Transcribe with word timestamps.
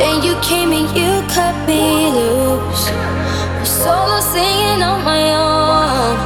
Then 0.00 0.22
you 0.22 0.34
came 0.40 0.72
and 0.72 0.88
you 0.96 1.10
cut 1.28 1.54
me 1.68 2.08
loose. 2.16 2.84
Solo 3.68 4.18
singing 4.32 4.80
on 4.82 5.04
my 5.04 5.24
own. 5.34 6.16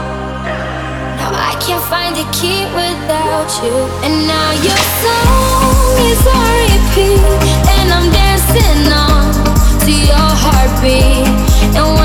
Now 1.19 1.33
I 1.50 1.53
can't 1.64 1.83
find 1.92 2.14
a 2.14 2.27
key 2.30 2.62
without 2.80 3.50
you. 3.64 3.75
And 4.05 4.14
now 4.28 4.50
your 4.67 4.80
song 5.02 5.98
is 6.08 6.22
on 6.39 6.55
repeat, 6.70 7.20
and 7.75 7.86
I'm 7.97 8.08
dancing 8.20 8.92
on 9.06 9.27
to 9.84 9.92
your 10.11 10.30
heartbeat. 10.45 11.27
And 11.77 11.98
when. 11.98 12.04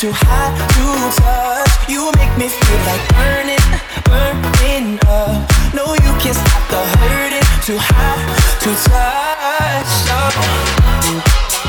too 0.00 0.12
hot 0.12 0.56
to 0.56 1.20
touch. 1.20 1.90
You 1.90 2.10
make 2.16 2.32
me 2.38 2.48
feel 2.48 2.80
like 2.88 3.04
burning, 3.12 3.60
burning 4.08 4.98
up. 5.06 5.44
No, 5.74 5.92
you 5.92 6.12
can't 6.16 6.34
stop 6.40 6.64
the 6.72 6.80
hurting. 7.04 7.44
Too 7.60 7.76
hot 7.76 8.16
to 8.64 8.70
touch. 8.88 9.90
Oh. 10.08 11.59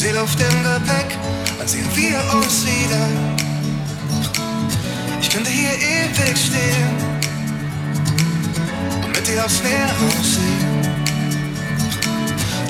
Seele 0.00 0.22
auf 0.22 0.34
dem 0.36 0.62
Gepäck, 0.62 1.14
dann 1.58 1.68
sehen 1.68 1.86
wir 1.94 2.18
uns 2.34 2.64
wieder. 2.64 3.06
Ich 5.20 5.28
könnte 5.28 5.50
hier 5.50 5.74
ewig 5.74 6.38
stehen 6.38 6.96
und 9.04 9.14
mit 9.14 9.28
dir 9.28 9.44
aufs 9.44 9.62
Meer 9.62 9.90
aussehen. 10.00 10.80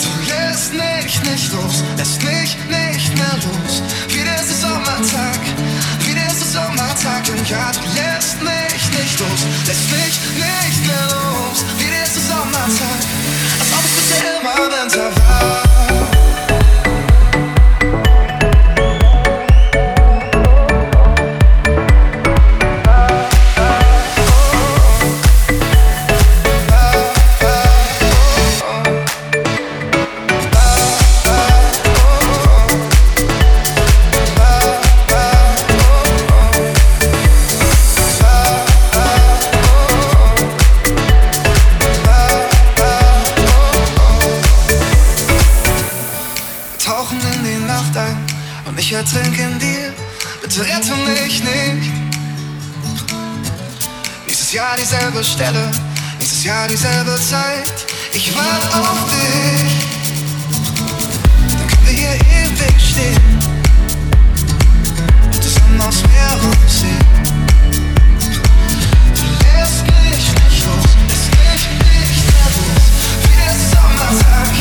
Du 0.02 0.10
lässt 0.26 0.72
mich 0.72 1.22
nicht 1.30 1.52
los, 1.52 1.84
lässt 1.96 2.20
mich 2.24 2.56
nicht 2.66 3.16
mehr 3.16 3.36
los. 3.46 3.82
Wie 4.08 4.24
der 4.24 4.42
Sommertag, 4.42 5.40
wie 6.00 6.14
der 6.14 6.34
Sommertag. 6.34 7.28
Und 7.28 7.48
ja, 7.48 7.70
du 7.70 7.80
lässt 7.94 8.42
mich 8.42 8.98
nicht 8.98 9.20
los, 9.20 9.40
lässt 9.68 9.88
mich 9.92 10.18
nicht 10.34 10.84
mehr 10.84 11.06
los. 11.14 11.64
Wie 11.78 11.90
der 11.90 12.00
erste 12.00 12.18
Sommertag, 12.18 13.00
als 13.60 13.70
ob 13.70 13.84
es 13.84 13.92
bisher 13.94 14.40
immer 14.40 14.56
Winter 14.66 15.10
war. 15.28 16.09
Jahr 54.70 54.76
dieselbe 54.76 55.24
Stelle, 55.24 55.68
nächstes 56.20 56.44
Jahr 56.44 56.68
dieselbe 56.68 57.16
Zeit. 57.16 57.86
Ich 58.12 58.32
warte 58.36 58.68
auf 58.78 59.04
dich. 59.10 59.72
Dann 61.58 61.66
können 61.66 61.86
wir 61.86 61.92
hier 61.92 62.14
ewig 62.14 62.76
stehen 62.78 63.38
und 65.24 65.42
zusammen 65.42 65.80
aufs 65.80 66.02
Meer 66.02 66.38
raussehen. 66.38 67.04
Du 69.18 69.26
lässt 69.42 69.82
mich 69.90 70.24
nicht 70.38 70.62
los, 70.64 70.90
lässt 71.08 71.30
mich 71.34 71.62
nicht 71.82 72.22
mehr 72.30 72.48
los. 72.54 72.86
Wie 73.26 73.34
der 73.42 73.54
Sommertag, 73.74 74.54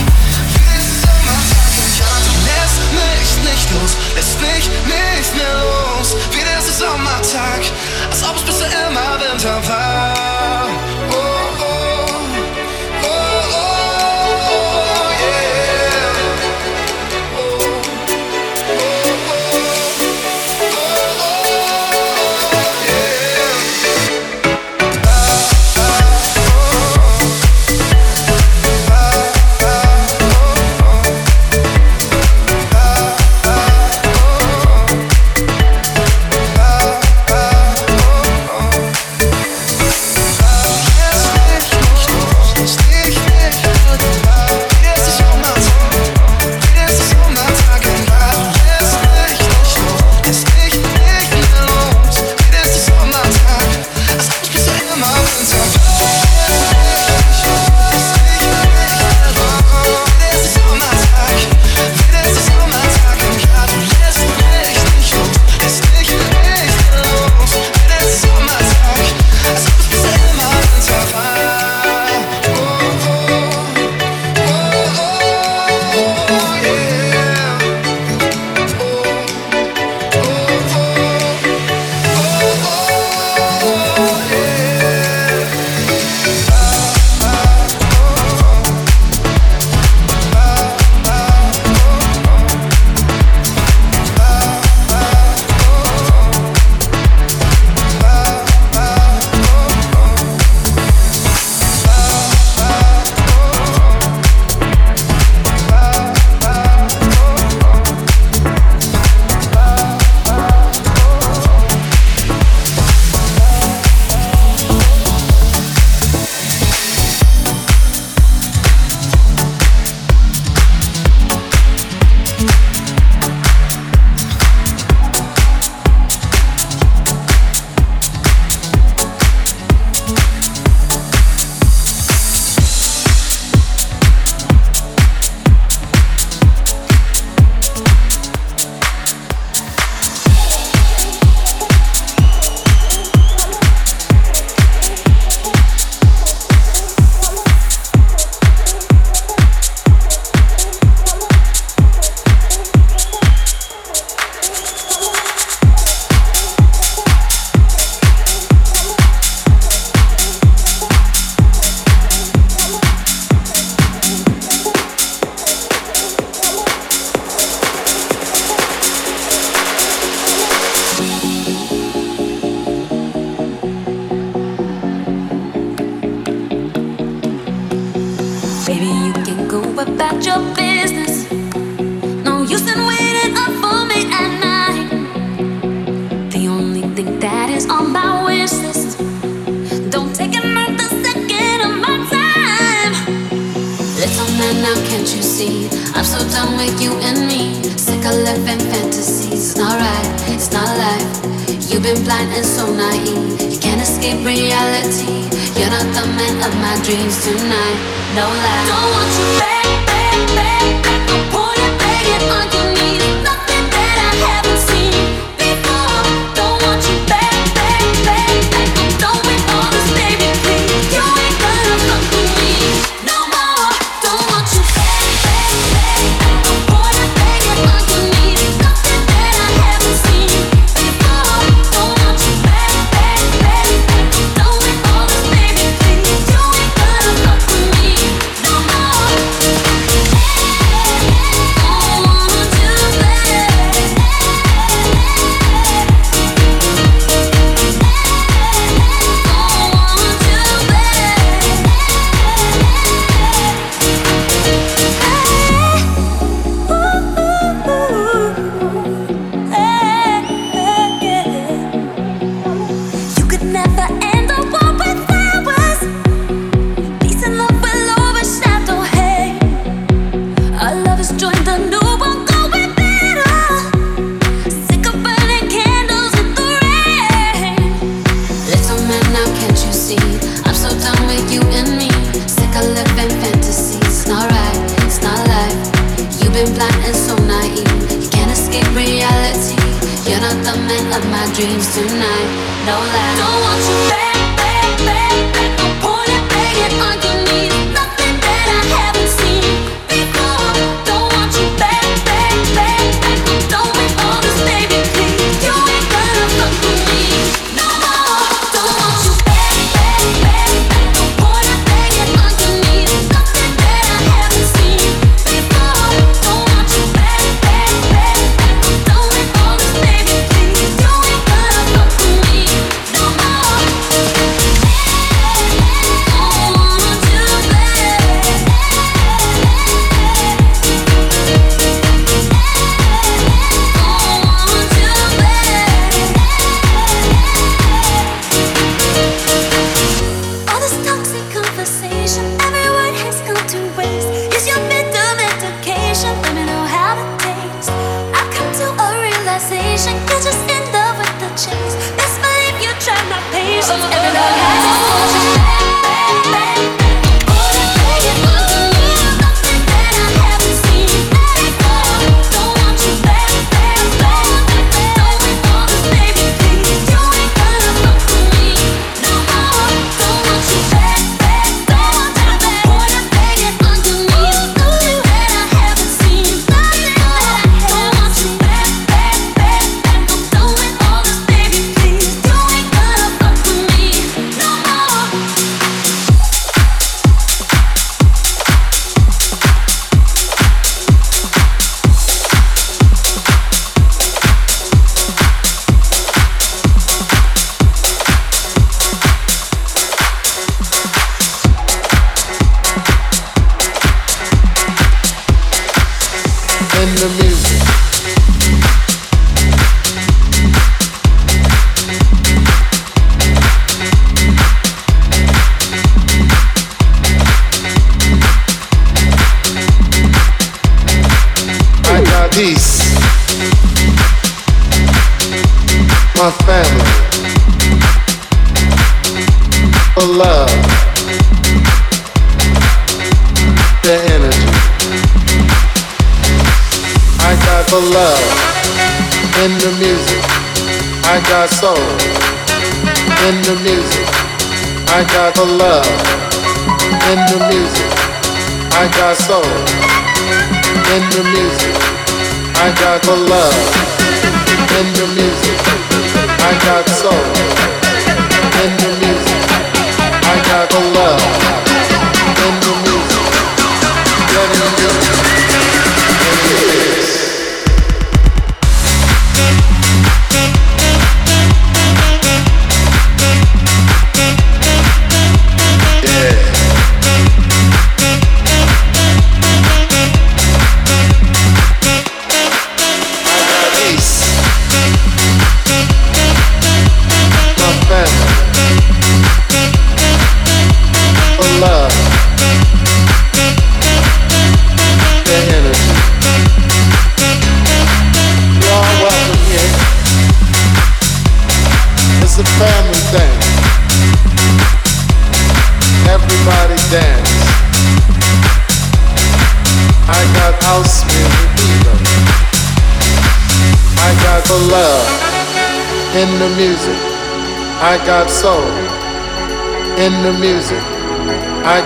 wie 0.56 0.66
der 0.74 0.84
Sommertag. 1.06 1.70
Und 1.78 1.94
ja, 2.02 2.14
du 2.26 2.34
lässt 2.50 2.82
mich 2.98 3.30
nicht 3.46 3.68
los, 3.78 3.92
lässt 4.16 4.38
mich 4.42 4.66
nicht 4.90 5.32
mehr 5.36 5.54
los. 5.54 6.10
Wie 6.32 6.42
der 6.42 6.62
Sommertag, 6.66 7.62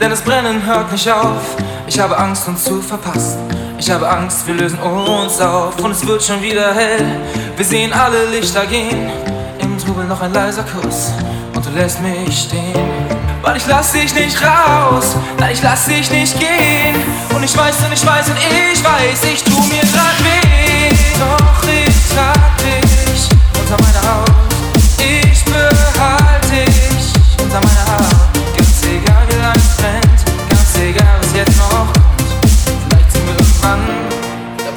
denn 0.00 0.10
das 0.10 0.20
Brennen 0.22 0.64
hört 0.64 0.92
nicht 0.92 1.10
auf. 1.10 1.56
Ich 1.86 1.98
habe 1.98 2.16
Angst, 2.16 2.46
uns 2.48 2.64
zu 2.64 2.80
verpassen. 2.80 3.38
Ich 3.78 3.90
habe 3.90 4.08
Angst, 4.08 4.46
wir 4.46 4.54
lösen 4.54 4.78
uns 4.78 5.40
auf 5.40 5.78
und 5.80 5.92
es 5.92 6.06
wird 6.06 6.22
schon 6.22 6.42
wieder 6.42 6.74
hell. 6.74 7.04
Wir 7.56 7.64
sehen 7.64 7.92
alle 7.92 8.26
Lichter 8.26 8.66
gehen. 8.66 9.10
Im 9.58 9.78
Trubel 9.78 10.04
noch 10.04 10.20
ein 10.20 10.32
leiser 10.32 10.64
Kuss 10.64 11.12
und 11.54 11.64
du 11.64 11.70
lässt 11.70 12.00
mich 12.00 12.42
stehen. 12.42 12.74
Weil 13.42 13.56
ich 13.56 13.66
lass 13.66 13.92
dich 13.92 14.14
nicht 14.14 14.36
raus, 14.42 15.16
nein, 15.38 15.52
ich 15.52 15.62
lass 15.62 15.86
dich 15.86 16.10
nicht 16.10 16.38
gehen. 16.38 16.96
Und 17.34 17.42
ich 17.44 17.56
weiß 17.56 17.76
und 17.86 17.92
ich 17.92 18.04
weiß 18.04 18.28
und 18.28 18.36
ich 18.36 18.84
weiß, 18.84 19.24
ich 19.32 19.44
tu 19.44 19.60
mir 19.62 19.80
grad 19.92 20.18
weh. 20.24 20.94
Doch 21.18 21.68
ich 21.68 22.14
trag 22.14 22.58
dich 22.58 23.28
unter 23.60 23.82
meiner 23.82 24.16
Haut. 24.16 24.30
Ich 24.98 25.44
behalte 25.44 26.64
dich 26.64 27.42
unter 27.42 27.60
meiner 27.60 27.80
Haut. 27.82 27.87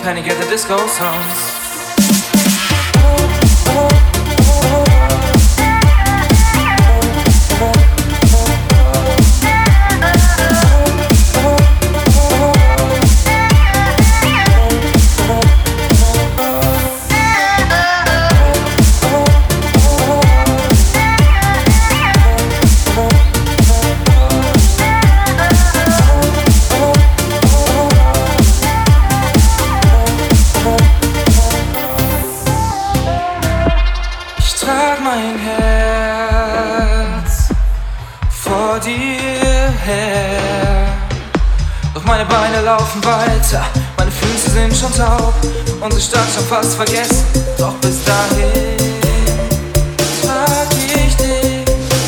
Penny, 0.01 0.23
get 0.23 0.41
the 0.43 0.49
disco 0.49 0.87
songs. 0.87 1.50
Beine 42.61 42.77
laufen 42.77 43.03
weiter, 43.03 43.65
meine 43.97 44.11
Füße 44.11 44.51
sind 44.51 44.75
schon 44.75 44.93
taub, 44.95 45.33
unsere 45.79 46.01
Stadt 46.01 46.27
schon 46.33 46.45
fast 46.45 46.75
vergessen. 46.75 47.25
Doch 47.57 47.73
bis 47.75 48.03
dahin 48.03 48.77
trag 50.21 50.67
ich 50.77 51.15
dich 51.15 51.65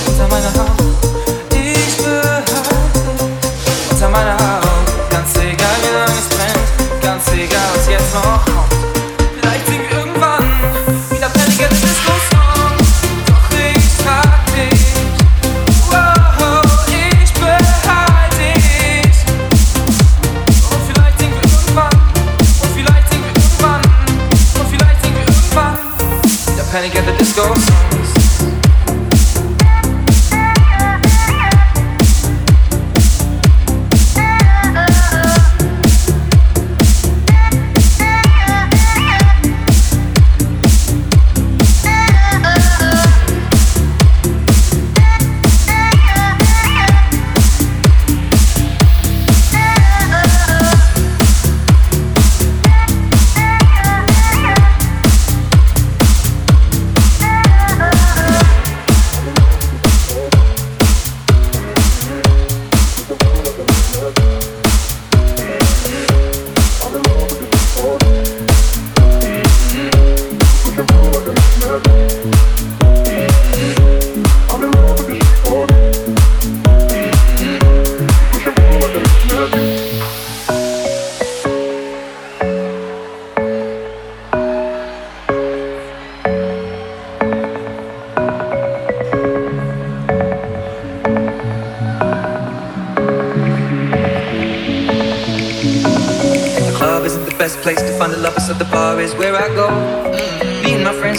unter 0.08 0.28
meiner 0.28 0.54
Haut. 0.54 1.08
Ich 1.52 1.98
behalte 1.98 2.54
unter 3.90 4.10
meiner 4.10 4.34
Haut. 4.34 5.10
Ganz 5.10 5.36
egal, 5.38 5.78
wie 5.82 5.94
lange 5.98 6.20
es 6.20 6.30
brennt, 6.36 7.02
ganz 7.02 7.28
egal, 7.30 7.70
was 7.76 7.88
jetzt 7.88 8.14
noch 8.14 8.53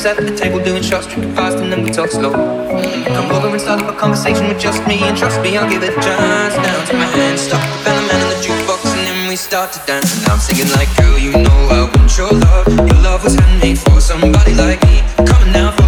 friends 0.01 0.19
at 0.19 0.27
the 0.27 0.37
table 0.37 0.63
doing 0.63 0.83
shots, 0.83 1.07
drinking 1.07 1.35
fast, 1.35 1.59
and 1.59 1.71
then 1.71 1.83
we 1.85 1.91
talk 1.91 2.11
slow. 2.11 2.33
Come 2.33 3.31
over 3.31 3.49
and 3.49 3.61
start 3.61 3.83
up 3.83 3.95
a 3.95 3.99
conversation 3.99 4.49
with 4.49 4.59
just 4.59 4.87
me, 4.87 4.99
and 5.03 5.17
trust 5.17 5.41
me, 5.41 5.57
I'll 5.57 5.69
give 5.69 5.83
it 5.83 5.91
a 5.91 6.01
chance. 6.01 6.57
Now 6.57 6.85
to 6.85 6.95
my 6.95 7.05
hand, 7.05 7.39
stop 7.39 7.63
the 7.85 7.91
man 7.91 8.21
in 8.23 8.29
the 8.29 8.41
jukebox, 8.43 8.85
and 8.87 9.07
then 9.07 9.29
we 9.29 9.37
start 9.37 9.73
to 9.73 9.81
dance. 9.87 10.19
And 10.19 10.29
I'm 10.29 10.39
singing 10.39 10.71
like, 10.73 10.89
girl, 10.97 11.19
you 11.19 11.33
know 11.33 11.59
I 11.71 11.91
want 11.95 12.17
your 12.17 12.33
love. 12.33 12.67
Your 12.89 13.01
love 13.03 13.25
was 13.25 13.35
handmade 13.35 13.79
for 13.79 14.01
somebody 14.01 14.55
like 14.55 14.83
me. 14.87 15.03
Coming 15.27 15.53
now. 15.53 15.84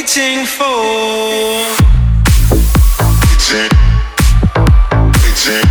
waiting 0.00 0.46
for. 0.46 0.64
Waiting, 3.26 3.72
waiting, 5.20 5.66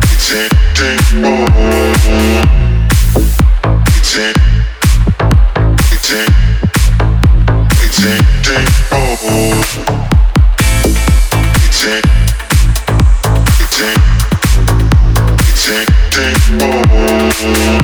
waiting 0.00 0.96
for. 1.04 1.36
Waiting, 3.84 4.36
waiting, 5.90 6.30
waiting 7.76 8.66
for. 8.88 9.04
Waiting, 11.52 12.04
waiting, 13.66 14.00
waiting 16.16 16.38
for. 17.38 17.75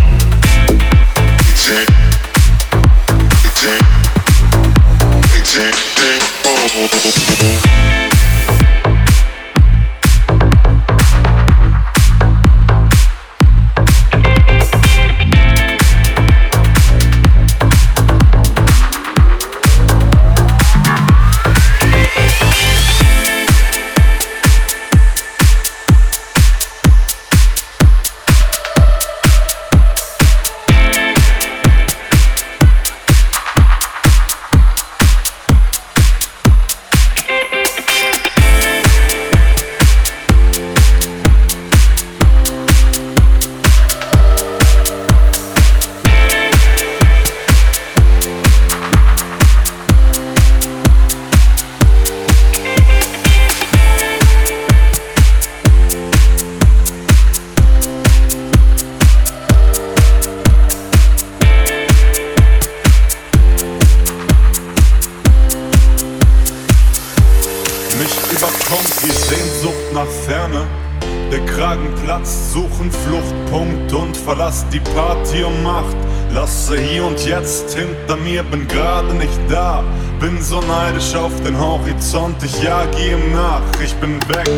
bin 80.33 80.43
so 80.43 80.61
neidisch 80.61 81.15
auf 81.15 81.33
den 81.45 81.59
Horizont, 81.59 82.37
ich 82.43 82.63
jag 82.63 82.89
ihm 82.99 83.33
nach, 83.33 83.63
ich 83.83 83.95
bin 83.97 84.19
weg. 84.29 84.49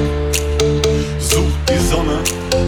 Such 1.19 1.53
die 1.69 1.79
Sonne, 1.89 2.19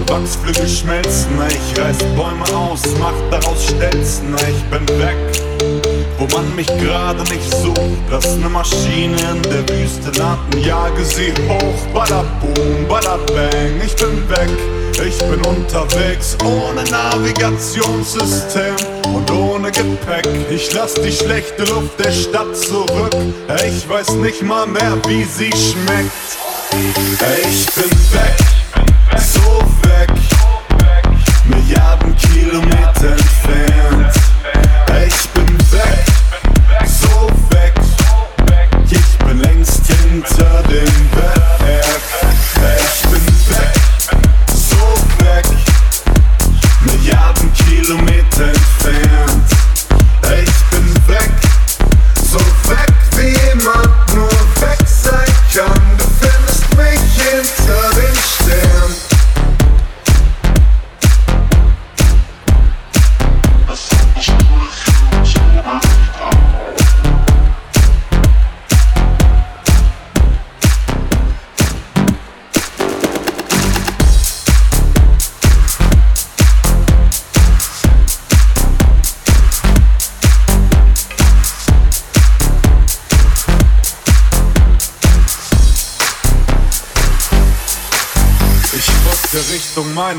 Wachsflügel 0.06 0.68
schmelzen, 0.68 1.32
ich 1.48 1.80
reiß 1.80 1.98
Bäume 2.16 2.44
aus, 2.56 2.82
mach 2.98 3.14
daraus 3.30 3.64
Stelzen, 3.64 4.34
ich 4.48 4.62
bin 4.70 4.86
weg. 4.98 5.16
Wo 6.18 6.26
man 6.36 6.54
mich 6.56 6.66
gerade 6.66 7.22
nicht 7.24 7.54
sucht, 7.54 7.80
lass 8.10 8.36
ne 8.36 8.48
Maschine 8.48 9.16
in 9.16 9.42
der 9.42 9.68
Wüste 9.68 10.10
landen, 10.18 10.64
jage 10.64 11.04
sie 11.04 11.32
hoch, 11.48 11.94
bada 11.94 12.24
boom, 12.40 12.88
bada 12.88 13.18
bang, 13.28 13.80
ich 13.84 13.94
bin 13.96 14.28
weg. 14.30 14.75
Ich 14.92 15.18
bin 15.18 15.40
unterwegs 15.44 16.36
ohne 16.44 16.82
Navigationssystem 16.84 18.74
und 19.14 19.30
ohne 19.30 19.70
Gepäck. 19.70 20.26
Ich 20.50 20.72
lass 20.72 20.94
die 20.94 21.12
schlechte 21.12 21.64
Luft 21.64 21.98
der 21.98 22.12
Stadt 22.12 22.56
zurück. 22.56 23.14
Ich 23.66 23.88
weiß 23.88 24.12
nicht 24.14 24.42
mal 24.42 24.66
mehr, 24.66 24.96
wie 25.06 25.24
sie 25.24 25.50
schmeckt. 25.50 26.10
Ich 26.72 27.66
bin 27.74 27.90
weg, 28.12 28.36
so 29.16 29.62
weg, 29.88 30.10
Milliarden 31.44 32.16
Kilometer 32.16 33.12
entfernt. 33.12 34.14
Ich 35.06 35.28
bin 35.30 35.58
weg, 35.72 36.04
so 36.86 37.30
weg, 37.50 37.74
ich 38.90 39.18
bin 39.24 39.40
längst 39.40 39.86
hinter 39.86 40.62
dem 40.68 41.08
Berg. 41.14 41.35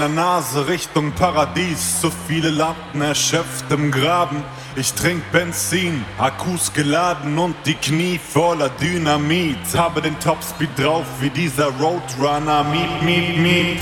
Meiner 0.07 0.21
Nase, 0.21 0.67
Richtung 0.67 1.11
Paradies. 1.11 2.01
So 2.01 2.11
viele 2.27 2.49
Lampen 2.49 3.01
erschöpft 3.01 3.65
im 3.69 3.91
Graben. 3.91 4.43
Ich 4.75 4.93
trink 4.93 5.23
Benzin, 5.31 6.05
Akkus 6.17 6.71
geladen 6.73 7.37
und 7.37 7.55
die 7.65 7.73
Knie 7.73 8.19
voller 8.19 8.69
Dynamit. 8.69 9.57
Habe 9.75 10.01
den 10.01 10.19
Topspeed 10.19 10.69
drauf 10.77 11.05
wie 11.19 11.29
dieser 11.29 11.67
Roadrunner. 11.79 12.63
Miep, 12.65 13.01
miep, 13.01 13.37
miep. 13.37 13.81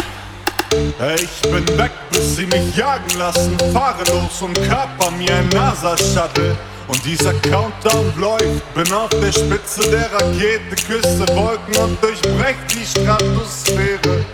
Ich 1.15 1.41
bin 1.49 1.67
weg, 1.77 1.91
bis 2.11 2.35
sie 2.37 2.45
mich 2.45 2.75
jagen 2.75 3.17
lassen. 3.17 3.57
Fahre 3.73 4.03
los 4.05 4.41
und 4.41 4.55
kaper 4.67 5.11
mir 5.11 5.33
ein 5.35 5.49
NASA-Shuttle. 5.49 6.55
Und 6.87 7.03
dieser 7.03 7.33
Countdown 7.33 8.13
läuft, 8.17 8.73
bin 8.75 8.93
auf 8.93 9.09
der 9.09 9.31
Spitze 9.31 9.89
der 9.89 10.11
Rakete, 10.13 10.75
küsse 10.87 11.27
Wolken 11.35 11.75
und 11.77 12.01
durchbrech 12.03 12.57
die 12.71 12.85
Stratosphäre. 12.85 14.25